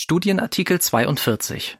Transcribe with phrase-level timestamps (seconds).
[0.00, 1.76] Studienartikel 42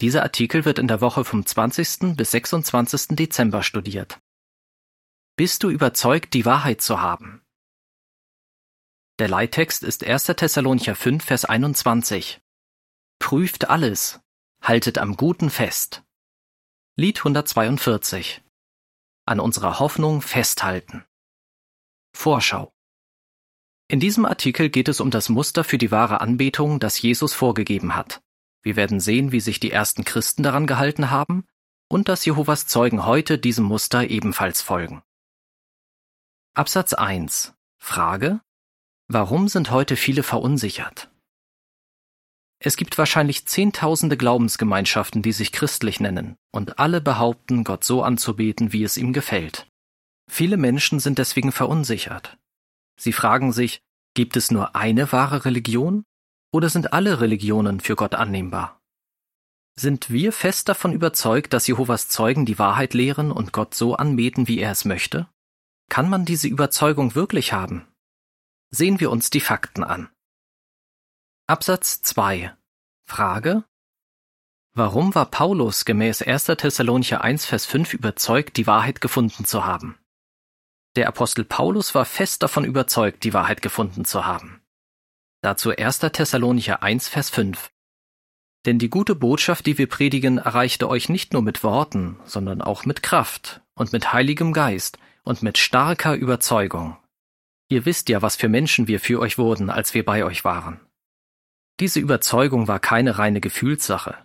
[0.00, 2.14] Dieser Artikel wird in der Woche vom 20.
[2.14, 3.16] bis 26.
[3.16, 4.20] Dezember studiert.
[5.34, 7.42] Bist du überzeugt, die Wahrheit zu haben?
[9.18, 10.26] Der Leittext ist 1.
[10.26, 12.40] Thessalonicher 5, Vers 21.
[13.18, 14.20] Prüft alles,
[14.62, 16.04] haltet am Guten fest.
[16.94, 18.40] Lied 142.
[19.24, 21.04] An unserer Hoffnung festhalten.
[22.14, 22.75] Vorschau.
[23.88, 27.94] In diesem Artikel geht es um das Muster für die wahre Anbetung, das Jesus vorgegeben
[27.94, 28.20] hat.
[28.62, 31.44] Wir werden sehen, wie sich die ersten Christen daran gehalten haben
[31.88, 35.02] und dass Jehovas Zeugen heute diesem Muster ebenfalls folgen.
[36.54, 37.54] Absatz 1.
[37.78, 38.40] Frage.
[39.06, 41.08] Warum sind heute viele verunsichert?
[42.58, 48.72] Es gibt wahrscheinlich Zehntausende Glaubensgemeinschaften, die sich christlich nennen, und alle behaupten, Gott so anzubeten,
[48.72, 49.68] wie es ihm gefällt.
[50.28, 52.36] Viele Menschen sind deswegen verunsichert.
[52.98, 53.80] Sie fragen sich,
[54.14, 56.04] gibt es nur eine wahre Religion
[56.52, 58.80] oder sind alle Religionen für Gott annehmbar?
[59.78, 64.48] Sind wir fest davon überzeugt, dass Jehovas Zeugen die Wahrheit lehren und Gott so anbeten,
[64.48, 65.28] wie er es möchte?
[65.90, 67.86] Kann man diese Überzeugung wirklich haben?
[68.70, 70.08] Sehen wir uns die Fakten an.
[71.46, 72.56] Absatz 2
[73.04, 73.64] Frage
[74.72, 76.46] Warum war Paulus gemäß 1.
[76.46, 79.98] Thessalonicher 1 Vers 5 überzeugt, die Wahrheit gefunden zu haben?
[80.96, 84.62] Der Apostel Paulus war fest davon überzeugt, die Wahrheit gefunden zu haben.
[85.42, 85.98] Dazu 1.
[85.98, 87.70] Thessalonicher 1, Vers 5.
[88.64, 92.86] Denn die gute Botschaft, die wir predigen, erreichte euch nicht nur mit Worten, sondern auch
[92.86, 96.96] mit Kraft und mit heiligem Geist und mit starker Überzeugung.
[97.68, 100.80] Ihr wisst ja, was für Menschen wir für euch wurden, als wir bei euch waren.
[101.78, 104.16] Diese Überzeugung war keine reine Gefühlssache.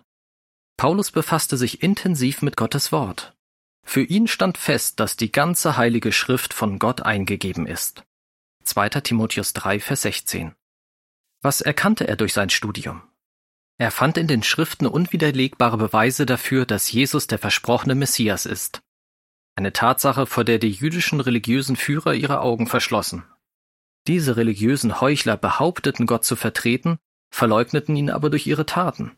[0.78, 3.36] Paulus befasste sich intensiv mit Gottes Wort.
[3.84, 8.04] Für ihn stand fest, dass die ganze heilige Schrift von Gott eingegeben ist.
[8.64, 8.88] 2.
[8.90, 10.54] Timotheus 3, Vers 16.
[11.42, 13.02] Was erkannte er durch sein Studium?
[13.78, 18.80] Er fand in den Schriften unwiderlegbare Beweise dafür, dass Jesus der versprochene Messias ist.
[19.56, 23.24] Eine Tatsache, vor der die jüdischen religiösen Führer ihre Augen verschlossen.
[24.06, 26.98] Diese religiösen Heuchler behaupteten Gott zu vertreten,
[27.30, 29.16] verleugneten ihn aber durch ihre Taten.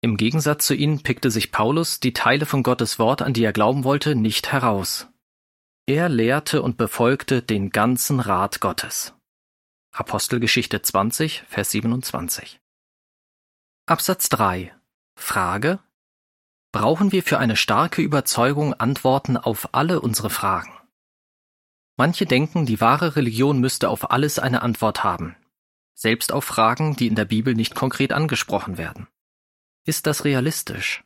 [0.00, 3.52] Im Gegensatz zu ihnen pickte sich Paulus die Teile von Gottes Wort, an die er
[3.52, 5.08] glauben wollte, nicht heraus.
[5.86, 9.14] Er lehrte und befolgte den ganzen Rat Gottes.
[9.92, 12.60] Apostelgeschichte 20, Vers 27.
[13.86, 14.74] Absatz 3.
[15.14, 15.78] Frage.
[16.72, 20.72] Brauchen wir für eine starke Überzeugung Antworten auf alle unsere Fragen?
[21.96, 25.36] Manche denken, die wahre Religion müsste auf alles eine Antwort haben,
[25.94, 29.08] selbst auf Fragen, die in der Bibel nicht konkret angesprochen werden.
[29.86, 31.04] Ist das realistisch?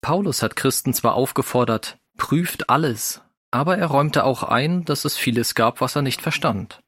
[0.00, 5.56] Paulus hat Christen zwar aufgefordert, prüft alles, aber er räumte auch ein, dass es vieles
[5.56, 6.80] gab, was er nicht verstand.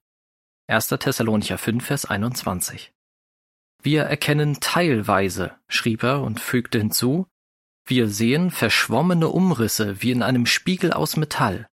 [0.69, 0.87] 1.
[0.87, 2.93] Thessalonicher 5, Vers 21.
[3.83, 7.27] Wir erkennen teilweise, schrieb er und fügte hinzu,
[7.85, 11.69] wir sehen verschwommene Umrisse wie in einem Spiegel aus Metall.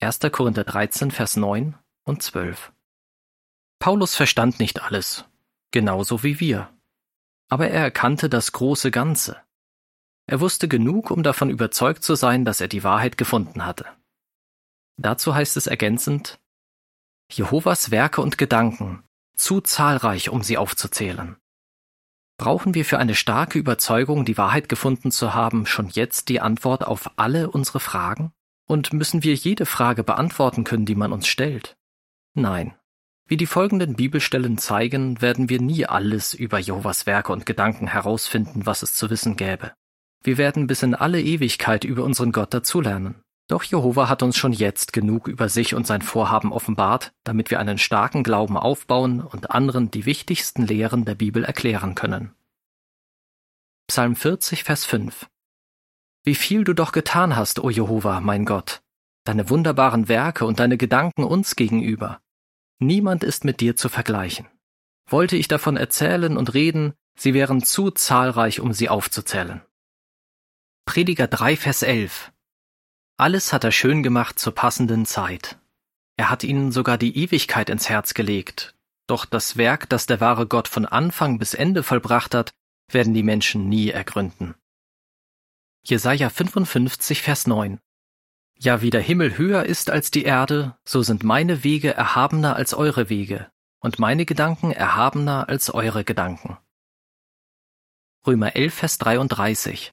[0.00, 0.20] 1.
[0.30, 1.74] Korinther 13, Vers 9
[2.04, 2.70] und 12.
[3.78, 5.24] Paulus verstand nicht alles,
[5.70, 6.70] genauso wie wir
[7.48, 9.36] aber er erkannte das große Ganze.
[10.26, 13.86] Er wusste genug, um davon überzeugt zu sein, dass er die Wahrheit gefunden hatte.
[14.98, 16.38] Dazu heißt es ergänzend
[17.30, 19.04] Jehovas Werke und Gedanken,
[19.36, 21.36] zu zahlreich, um sie aufzuzählen.
[22.38, 26.86] Brauchen wir für eine starke Überzeugung, die Wahrheit gefunden zu haben, schon jetzt die Antwort
[26.86, 28.32] auf alle unsere Fragen?
[28.66, 31.76] Und müssen wir jede Frage beantworten können, die man uns stellt?
[32.34, 32.77] Nein.
[33.30, 38.64] Wie die folgenden Bibelstellen zeigen, werden wir nie alles über Jehovas Werke und Gedanken herausfinden,
[38.64, 39.72] was es zu wissen gäbe.
[40.22, 43.20] Wir werden bis in alle Ewigkeit über unseren Gott dazulernen.
[43.46, 47.60] Doch Jehova hat uns schon jetzt genug über sich und sein Vorhaben offenbart, damit wir
[47.60, 52.32] einen starken Glauben aufbauen und anderen die wichtigsten Lehren der Bibel erklären können.
[53.88, 55.28] Psalm 40, Vers 5
[56.24, 58.80] Wie viel du doch getan hast, o Jehova, mein Gott,
[59.24, 62.20] deine wunderbaren Werke und deine Gedanken uns gegenüber.
[62.80, 64.46] Niemand ist mit dir zu vergleichen.
[65.06, 69.62] Wollte ich davon erzählen und reden, sie wären zu zahlreich, um sie aufzuzählen.
[70.84, 72.32] Prediger 3, Vers 11
[73.16, 75.58] Alles hat er schön gemacht zur passenden Zeit.
[76.16, 78.76] Er hat ihnen sogar die Ewigkeit ins Herz gelegt,
[79.06, 82.52] doch das Werk, das der wahre Gott von Anfang bis Ende vollbracht hat,
[82.90, 84.54] werden die Menschen nie ergründen.
[85.84, 87.80] Jesaja 55, Vers 9
[88.58, 92.74] ja, wie der Himmel höher ist als die Erde, so sind meine Wege erhabener als
[92.74, 93.50] eure Wege
[93.80, 96.58] und meine Gedanken erhabener als eure Gedanken.
[98.26, 99.92] Römer 11, Vers 33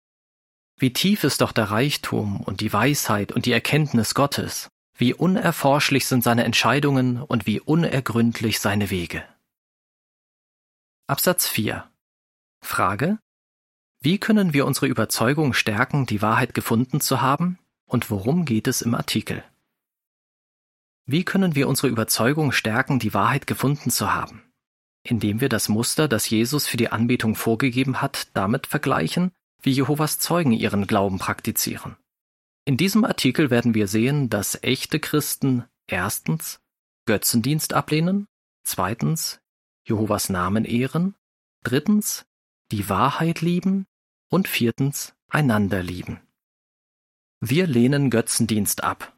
[0.77, 6.07] Wie tief ist doch der Reichtum und die Weisheit und die Erkenntnis Gottes, wie unerforschlich
[6.07, 9.23] sind seine Entscheidungen und wie unergründlich seine Wege.
[11.07, 11.88] Absatz 4
[12.63, 13.19] Frage.
[14.01, 17.59] Wie können wir unsere Überzeugung stärken, die Wahrheit gefunden zu haben?
[17.87, 19.43] Und worum geht es im Artikel?
[21.05, 24.41] Wie können wir unsere Überzeugung stärken, die Wahrheit gefunden zu haben?
[25.03, 30.19] Indem wir das Muster, das Jesus für die Anbetung vorgegeben hat, damit vergleichen, wie Jehovas
[30.19, 31.95] Zeugen ihren Glauben praktizieren.
[32.65, 36.59] In diesem Artikel werden wir sehen, dass echte Christen erstens
[37.05, 38.27] Götzendienst ablehnen,
[38.63, 39.39] zweitens
[39.88, 41.13] Jehovas Namen ehren,
[41.63, 42.25] drittens
[42.71, 43.85] die Wahrheit lieben
[44.29, 46.19] und viertens einander lieben.
[47.41, 49.13] Wir lehnen Götzendienst ab.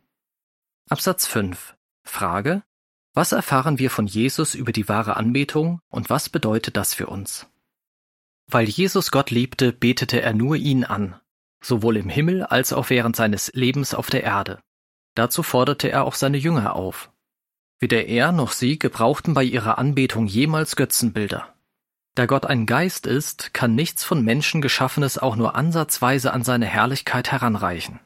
[0.89, 2.63] Absatz 5 Frage
[3.13, 7.47] Was erfahren wir von Jesus über die wahre Anbetung und was bedeutet das für uns?
[8.47, 11.15] Weil Jesus Gott liebte, betete er nur ihn an,
[11.61, 14.61] sowohl im Himmel als auch während seines Lebens auf der Erde.
[15.13, 17.11] Dazu forderte er auch seine Jünger auf.
[17.79, 21.53] Weder er noch sie gebrauchten bei ihrer Anbetung jemals Götzenbilder.
[22.15, 26.65] Da Gott ein Geist ist, kann nichts von Menschen Geschaffenes auch nur ansatzweise an seine
[26.65, 27.99] Herrlichkeit heranreichen.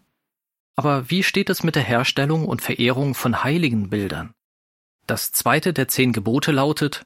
[0.76, 4.34] Aber wie steht es mit der Herstellung und Verehrung von heiligen Bildern?
[5.06, 7.04] Das zweite der zehn Gebote lautet,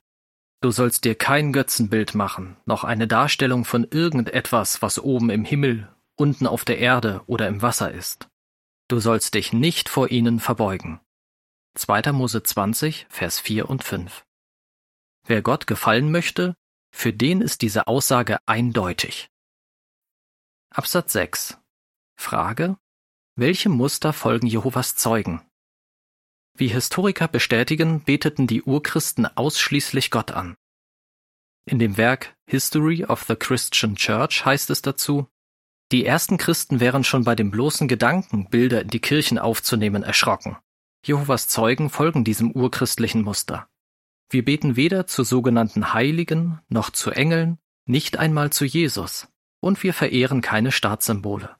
[0.61, 5.93] Du sollst dir kein Götzenbild machen, noch eine Darstellung von irgendetwas, was oben im Himmel
[6.15, 8.29] unten auf der Erde oder im Wasser ist.
[8.87, 10.99] Du sollst dich nicht vor ihnen verbeugen.
[11.75, 12.13] 2.
[12.13, 14.25] Mose 20, Vers 4 und 5.
[15.27, 16.55] Wer Gott gefallen möchte,
[16.91, 19.29] für den ist diese Aussage eindeutig.
[20.69, 21.57] Absatz 6.
[22.15, 22.77] Frage.
[23.37, 25.41] Welche Muster folgen Jehovas Zeugen?
[26.55, 30.55] Wie Historiker bestätigen, beteten die Urchristen ausschließlich Gott an.
[31.65, 35.27] In dem Werk History of the Christian Church heißt es dazu,
[35.91, 40.55] die ersten Christen wären schon bei dem bloßen Gedanken, Bilder in die Kirchen aufzunehmen, erschrocken.
[41.05, 43.67] Jehovas Zeugen folgen diesem urchristlichen Muster.
[44.29, 49.27] Wir beten weder zu sogenannten Heiligen noch zu Engeln, nicht einmal zu Jesus,
[49.59, 51.57] und wir verehren keine Staatssymbole.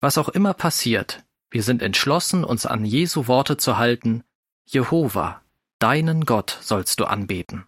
[0.00, 4.24] Was auch immer passiert, wir sind entschlossen, uns an Jesu Worte zu halten,
[4.64, 5.42] Jehova,
[5.78, 7.66] deinen Gott sollst du anbeten.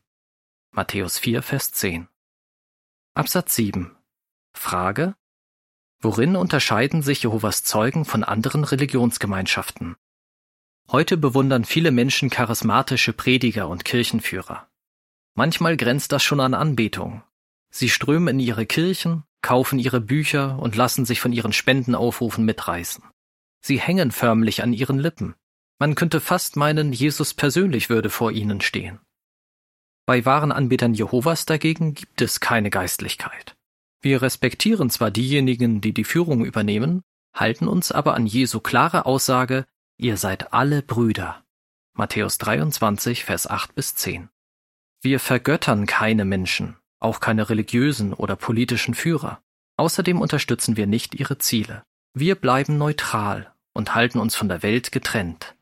[0.71, 2.09] Matthäus 4, Vers 10.
[3.15, 3.95] Absatz 7.
[4.55, 5.15] Frage,
[6.01, 9.97] Worin unterscheiden sich Jehovas Zeugen von anderen Religionsgemeinschaften?
[10.91, 14.69] Heute bewundern viele Menschen charismatische Prediger und Kirchenführer.
[15.35, 17.23] Manchmal grenzt das schon an Anbetung.
[17.71, 23.05] Sie strömen in ihre Kirchen, kaufen ihre Bücher und lassen sich von ihren Spendenaufrufen mitreißen.
[23.61, 25.35] Sie hängen förmlich an ihren Lippen.
[25.79, 29.01] Man könnte fast meinen, Jesus persönlich würde vor ihnen stehen.
[30.07, 33.57] Bei wahren Anbetern Jehovas dagegen gibt es keine Geistlichkeit.
[34.01, 37.03] Wir respektieren zwar diejenigen, die die Führung übernehmen,
[37.35, 39.65] halten uns aber an Jesu klare Aussage,
[39.97, 41.45] ihr seid alle Brüder.
[41.95, 44.29] Matthäus 23, Vers 8 bis 10.
[45.01, 49.43] Wir vergöttern keine Menschen, auch keine religiösen oder politischen Führer.
[49.77, 51.83] Außerdem unterstützen wir nicht ihre Ziele.
[52.15, 55.57] Wir bleiben neutral und halten uns von der Welt getrennt.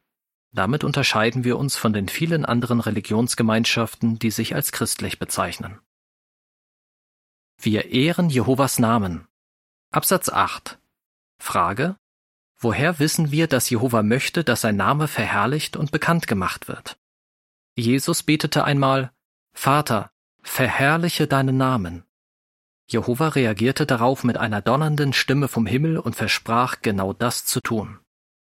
[0.53, 5.79] Damit unterscheiden wir uns von den vielen anderen Religionsgemeinschaften, die sich als christlich bezeichnen.
[7.61, 9.29] Wir ehren Jehovas Namen.
[9.93, 10.79] Absatz 8.
[11.39, 11.97] Frage.
[12.59, 16.99] Woher wissen wir, dass Jehova möchte, dass sein Name verherrlicht und bekannt gemacht wird?
[17.77, 19.13] Jesus betete einmal,
[19.53, 20.11] Vater,
[20.43, 22.05] verherrliche deinen Namen.
[22.87, 28.01] Jehova reagierte darauf mit einer donnernden Stimme vom Himmel und versprach, genau das zu tun.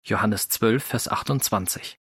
[0.03, 1.99] Johannes 12, Vers 28.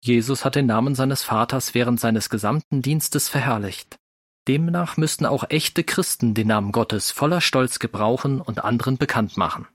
[0.00, 3.98] Jesus hat den Namen seines Vaters während seines gesamten Dienstes verherrlicht.
[4.46, 9.66] Demnach müssten auch echte Christen den Namen Gottes voller Stolz gebrauchen und anderen bekannt machen.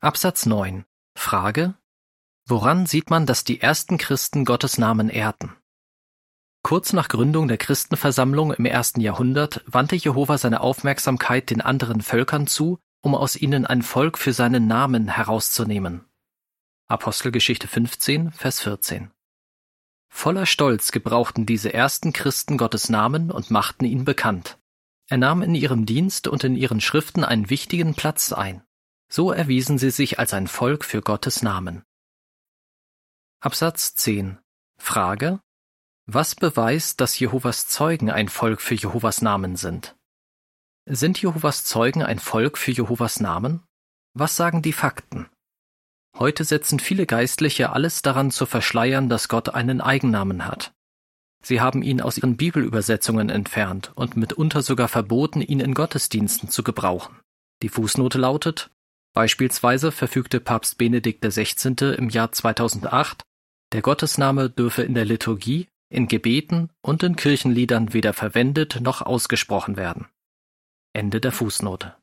[0.00, 0.84] Absatz 9.
[1.16, 1.74] Frage.
[2.46, 5.56] Woran sieht man, dass die ersten Christen Gottes Namen ehrten?
[6.62, 12.46] Kurz nach Gründung der Christenversammlung im ersten Jahrhundert wandte Jehova seine Aufmerksamkeit den anderen Völkern
[12.46, 16.04] zu, um aus ihnen ein Volk für seinen Namen herauszunehmen.
[16.86, 19.10] Apostelgeschichte 15, Vers 14.
[20.08, 24.58] Voller Stolz gebrauchten diese ersten Christen Gottes Namen und machten ihn bekannt.
[25.08, 28.62] Er nahm in ihrem Dienst und in ihren Schriften einen wichtigen Platz ein.
[29.08, 31.82] So erwiesen sie sich als ein Volk für Gottes Namen.
[33.40, 34.38] Absatz 10
[34.78, 35.40] Frage
[36.06, 39.94] Was beweist, dass Jehovas Zeugen ein Volk für Jehovas Namen sind?
[40.84, 43.62] Sind Jehovas Zeugen ein Volk für Jehovas Namen?
[44.12, 45.28] Was sagen die Fakten?
[46.18, 50.74] Heute setzen viele Geistliche alles daran zu verschleiern, dass Gott einen Eigennamen hat.
[51.44, 56.64] Sie haben ihn aus ihren Bibelübersetzungen entfernt und mitunter sogar verboten, ihn in Gottesdiensten zu
[56.64, 57.20] gebrauchen.
[57.62, 58.70] Die Fußnote lautet,
[59.14, 61.94] beispielsweise verfügte Papst Benedikt XVI.
[61.96, 63.22] im Jahr 2008,
[63.72, 69.76] der Gottesname dürfe in der Liturgie in Gebeten und in Kirchenliedern weder verwendet noch ausgesprochen
[69.76, 70.06] werden.
[70.92, 71.94] Ende der Fußnote.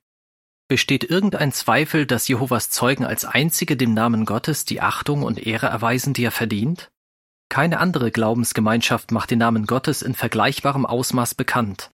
[0.68, 5.66] Besteht irgendein Zweifel, dass Jehovas Zeugen als einzige dem Namen Gottes die Achtung und Ehre
[5.66, 6.92] erweisen, die er verdient?
[7.50, 11.90] Keine andere Glaubensgemeinschaft macht den Namen Gottes in vergleichbarem Ausmaß bekannt.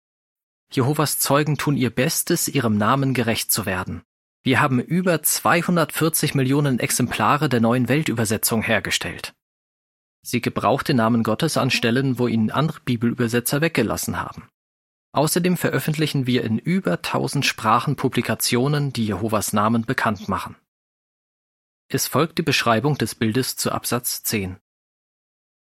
[0.72, 4.02] Jehovas Zeugen tun ihr Bestes, ihrem Namen gerecht zu werden.
[4.42, 9.32] Wir haben über 240 Millionen Exemplare der neuen Weltübersetzung hergestellt.
[10.26, 14.48] Sie gebraucht den Namen Gottes an Stellen, wo ihn andere Bibelübersetzer weggelassen haben.
[15.12, 20.56] Außerdem veröffentlichen wir in über 1000 Sprachen Publikationen, die Jehovas Namen bekannt machen.
[21.88, 24.56] Es folgt die Beschreibung des Bildes zu Absatz 10.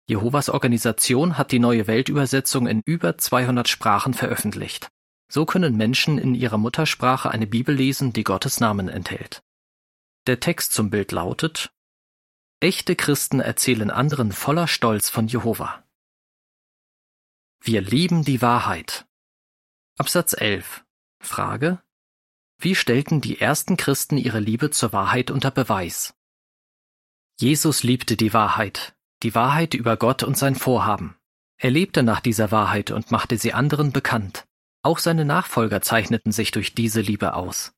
[0.08, 4.90] Jehovas Organisation hat die neue Weltübersetzung in über 200 Sprachen veröffentlicht.
[5.28, 9.42] So können Menschen in ihrer Muttersprache eine Bibel lesen, die Gottes Namen enthält.
[10.28, 11.72] Der Text zum Bild lautet
[12.64, 15.84] Echte Christen erzählen anderen voller Stolz von Jehova.
[17.60, 19.08] Wir lieben die Wahrheit.
[19.98, 20.86] Absatz 11.
[21.20, 21.82] Frage:
[22.60, 26.14] Wie stellten die ersten Christen ihre Liebe zur Wahrheit unter Beweis?
[27.40, 31.18] Jesus liebte die Wahrheit, die Wahrheit über Gott und sein Vorhaben.
[31.58, 34.46] Er lebte nach dieser Wahrheit und machte sie anderen bekannt.
[34.84, 37.74] Auch seine Nachfolger zeichneten sich durch diese Liebe aus.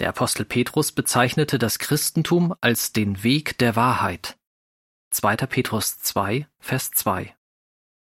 [0.00, 4.36] Der Apostel Petrus bezeichnete das Christentum als den Weg der Wahrheit.
[5.10, 5.36] 2.
[5.36, 7.34] Petrus 2, Vers 2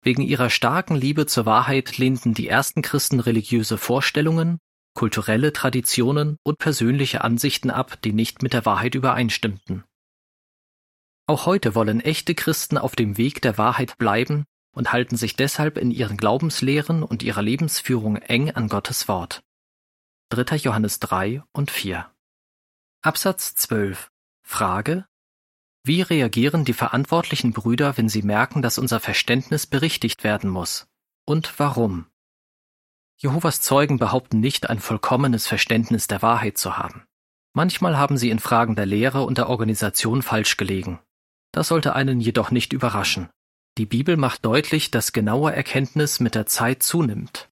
[0.02, 4.60] Wegen ihrer starken Liebe zur Wahrheit lehnten die ersten Christen religiöse Vorstellungen,
[4.94, 9.84] kulturelle Traditionen und persönliche Ansichten ab, die nicht mit der Wahrheit übereinstimmten.
[11.28, 15.78] Auch heute wollen echte Christen auf dem Weg der Wahrheit bleiben und halten sich deshalb
[15.78, 19.44] in ihren Glaubenslehren und ihrer Lebensführung eng an Gottes Wort.
[20.36, 20.58] 3.
[20.58, 22.12] Johannes 3 und 4
[23.02, 24.10] Absatz 12
[24.44, 25.06] Frage
[25.86, 30.88] wie reagieren die verantwortlichen Brüder, wenn sie merken, dass unser Verständnis berichtigt werden muss?
[31.25, 32.06] Und warum?
[33.18, 37.04] Jehovas Zeugen behaupten nicht, ein vollkommenes Verständnis der Wahrheit zu haben.
[37.54, 41.00] Manchmal haben sie in Fragen der Lehre und der Organisation falsch gelegen.
[41.52, 43.30] Das sollte einen jedoch nicht überraschen.
[43.78, 47.50] Die Bibel macht deutlich, dass genaue Erkenntnis mit der Zeit zunimmt.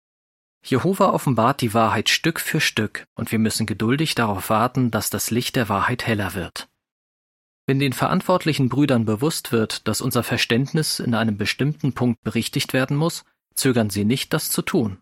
[0.67, 5.29] Jehova offenbart die Wahrheit Stück für Stück, und wir müssen geduldig darauf warten, dass das
[5.29, 6.67] Licht der Wahrheit heller wird.
[7.67, 12.98] Wenn den verantwortlichen Brüdern bewusst wird, dass unser Verständnis in einem bestimmten Punkt berichtigt werden
[12.98, 14.98] muss, zögern sie nicht, das zu tun.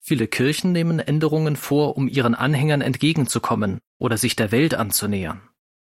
[0.00, 5.40] Viele Kirchen nehmen Änderungen vor, um ihren Anhängern entgegenzukommen oder sich der Welt anzunähern.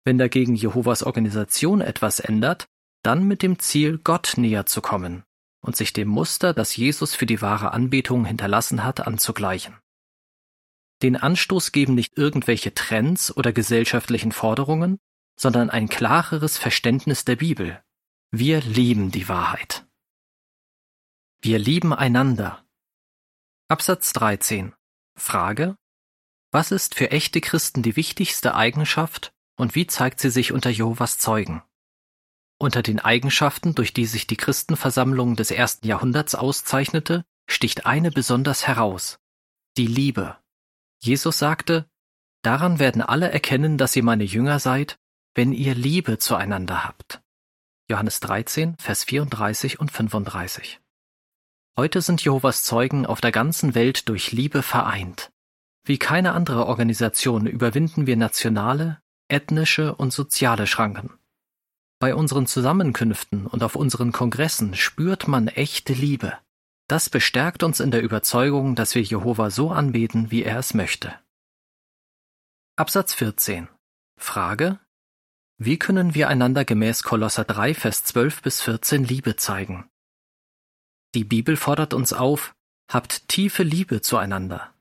[0.03, 2.65] Wenn dagegen Jehovas Organisation etwas ändert,
[3.01, 5.24] dann mit dem Ziel, Gott näher zu kommen
[5.62, 9.78] und sich dem Muster, das Jesus für die wahre Anbetung hinterlassen hat, anzugleichen.
[11.01, 15.00] Den Anstoß geben nicht irgendwelche Trends oder gesellschaftlichen Forderungen,
[15.38, 17.82] sondern ein klareres Verständnis der Bibel.
[18.32, 19.88] Wir lieben die Wahrheit.
[21.42, 22.66] Wir lieben einander.
[23.70, 24.75] Absatz 13.
[25.16, 25.78] Frage.
[26.51, 31.18] Was ist für echte Christen die wichtigste Eigenschaft und wie zeigt sie sich unter Jehovas
[31.18, 31.63] Zeugen?
[32.62, 38.68] Unter den Eigenschaften, durch die sich die Christenversammlung des ersten Jahrhunderts auszeichnete, sticht eine besonders
[38.68, 39.18] heraus.
[39.78, 40.38] Die Liebe.
[41.01, 41.89] Jesus sagte,
[42.42, 44.98] Daran werden alle erkennen, dass ihr meine Jünger seid,
[45.36, 47.22] wenn ihr Liebe zueinander habt.
[47.89, 50.82] Johannes 13, Vers 34 und 35.
[51.78, 55.32] Heute sind Jehovas Zeugen auf der ganzen Welt durch Liebe vereint.
[55.86, 61.19] Wie keine andere Organisation überwinden wir nationale, ethnische und soziale Schranken.
[62.00, 66.38] Bei unseren Zusammenkünften und auf unseren Kongressen spürt man echte Liebe.
[66.88, 71.13] Das bestärkt uns in der Überzeugung, dass wir Jehova so anbeten, wie er es möchte.
[72.77, 73.68] Absatz 14.
[74.18, 74.79] Frage,
[75.58, 79.89] wie können wir einander gemäß Kolosser 3, Vers 12 bis 14 Liebe zeigen?
[81.15, 82.56] Die Bibel fordert uns auf,
[82.89, 84.74] habt tiefe Liebe zueinander.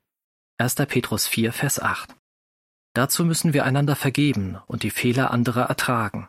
[0.58, 0.76] 1.
[0.76, 2.14] Petrus 4, Vers 8.
[2.94, 6.28] Dazu müssen wir einander vergeben und die Fehler anderer ertragen.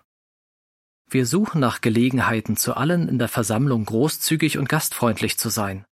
[1.11, 5.85] Wir suchen nach Gelegenheiten, zu allen in der Versammlung großzügig und gastfreundlich zu sein,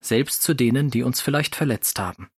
[0.00, 2.28] selbst zu denen, die uns vielleicht verletzt haben.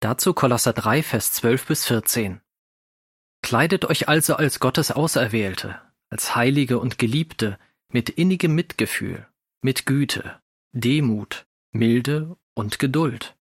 [0.00, 2.40] Dazu Kolosser 3, Vers 12 bis 14.
[3.42, 5.80] Kleidet euch also als Gottes Auserwählte,
[6.10, 7.58] als Heilige und Geliebte,
[7.90, 9.26] mit innigem Mitgefühl,
[9.62, 10.40] mit Güte,
[10.72, 13.36] Demut, Milde und Geduld.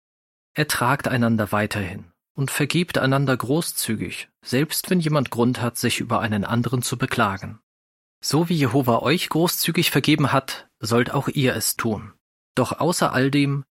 [0.54, 6.46] Ertragt einander weiterhin und vergebt einander großzügig, selbst wenn jemand Grund hat, sich über einen
[6.46, 7.60] anderen zu beklagen.
[8.22, 12.14] So wie Jehova euch großzügig vergeben hat, sollt auch ihr es tun.
[12.56, 13.66] Doch außer all dem,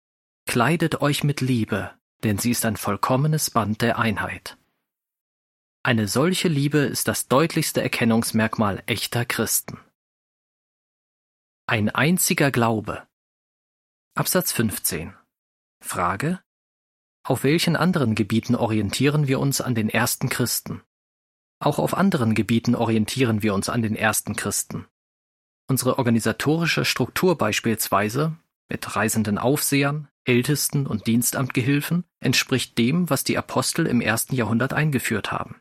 [0.47, 1.93] kleidet euch mit Liebe,
[2.25, 4.57] denn sie ist ein vollkommenes Band der Einheit.
[5.83, 9.79] Eine solche Liebe ist das deutlichste Erkennungsmerkmal echter Christen.
[11.67, 13.07] Ein einziger Glaube.
[14.15, 15.15] Absatz 15.
[15.81, 16.41] Frage.
[17.23, 20.83] Auf welchen anderen Gebieten orientieren wir uns an den ersten Christen?
[21.61, 24.87] Auch auf anderen Gebieten orientieren wir uns an den ersten Christen.
[25.69, 28.37] Unsere organisatorische Struktur beispielsweise
[28.69, 35.33] mit reisenden Aufsehern, Ältesten und Dienstamtgehilfen entspricht dem, was die Apostel im ersten Jahrhundert eingeführt
[35.33, 35.61] haben.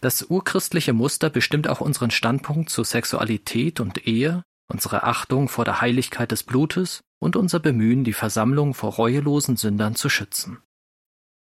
[0.00, 5.80] Das urchristliche Muster bestimmt auch unseren Standpunkt zu Sexualität und Ehe, unsere Achtung vor der
[5.80, 10.62] Heiligkeit des Blutes und unser Bemühen, die Versammlung vor reuelosen Sündern zu schützen.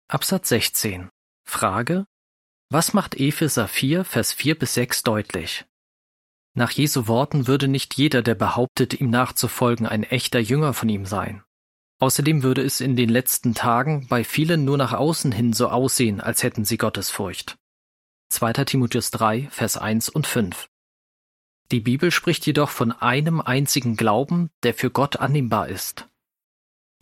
[0.09, 1.09] Absatz 16.
[1.45, 2.07] Frage.
[2.75, 5.67] Was macht Epheser 4, Vers 4 bis 6 deutlich?
[6.55, 11.05] Nach Jesu Worten würde nicht jeder, der behauptet, ihm nachzufolgen, ein echter Jünger von ihm
[11.05, 11.45] sein.
[11.99, 16.23] Außerdem würde es in den letzten Tagen bei vielen nur nach außen hin so aussehen,
[16.23, 17.59] als hätten sie Gottesfurcht.
[18.31, 18.65] 2.
[18.65, 20.71] Timotheus 3, Vers 1 und 5.
[21.73, 26.09] Die Bibel spricht jedoch von einem einzigen Glauben, der für Gott annehmbar ist.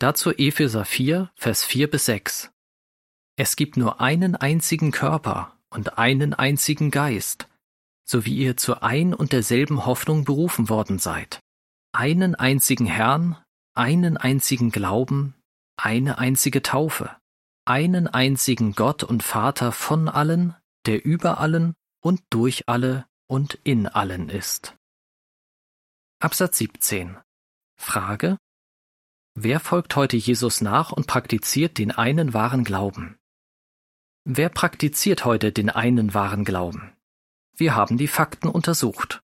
[0.00, 2.50] Dazu Epheser 4, Vers 4 bis 6.
[3.37, 7.49] Es gibt nur einen einzigen Körper und einen einzigen Geist,
[8.05, 11.41] so wie ihr zu ein und derselben Hoffnung berufen worden seid.
[11.93, 13.37] Einen einzigen Herrn,
[13.75, 15.35] einen einzigen Glauben,
[15.77, 17.17] eine einzige Taufe,
[17.65, 23.87] einen einzigen Gott und Vater von allen, der über allen und durch alle und in
[23.87, 24.77] allen ist.
[26.21, 27.17] Absatz 17.
[27.79, 28.37] Frage.
[29.35, 33.20] Wer folgt heute Jesus nach und praktiziert den einen wahren Glauben?
[34.25, 36.93] Wer praktiziert heute den einen wahren Glauben?
[37.57, 39.23] Wir haben die Fakten untersucht.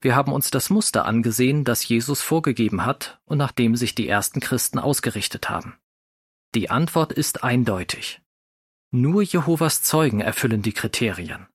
[0.00, 4.08] Wir haben uns das Muster angesehen, das Jesus vorgegeben hat und nach dem sich die
[4.08, 5.74] ersten Christen ausgerichtet haben.
[6.54, 8.20] Die Antwort ist eindeutig.
[8.92, 11.48] Nur Jehovas Zeugen erfüllen die Kriterien.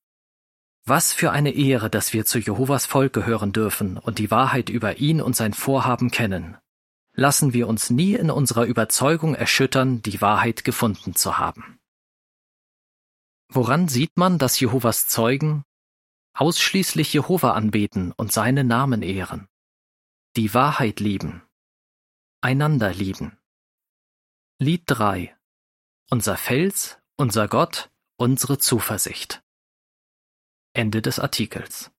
[0.84, 4.98] Was für eine Ehre, dass wir zu Jehovas Volk gehören dürfen und die Wahrheit über
[4.98, 6.58] ihn und sein Vorhaben kennen.
[7.14, 11.78] Lassen wir uns nie in unserer Überzeugung erschüttern, die Wahrheit gefunden zu haben.
[13.53, 15.66] Woran sieht man, dass Jehovas Zeugen
[16.33, 19.50] ausschließlich Jehova anbeten und seinen Namen ehren,
[20.37, 21.44] die Wahrheit lieben,
[22.40, 23.37] einander lieben?
[24.57, 25.35] Lied 3
[26.09, 29.44] Unser Fels, unser Gott, unsere Zuversicht.
[30.72, 31.92] Ende des Artikels